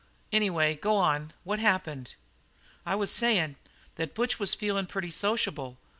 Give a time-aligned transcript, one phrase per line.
[0.33, 1.31] Anyway, go on.
[1.43, 2.15] What happened?"
[2.87, 3.55] "I was sayin'
[3.97, 5.77] that Butch was feelin' pretty sociable.